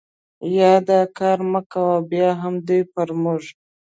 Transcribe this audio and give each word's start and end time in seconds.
یا 0.57 0.71
دا 0.87 0.99
کار 1.17 1.39
مه 1.51 1.61
کوه، 1.71 1.95
بیا 2.09 2.29
هم 2.41 2.53
دوی 2.67 2.81
پر 2.93 3.07
موږ. 3.23 3.43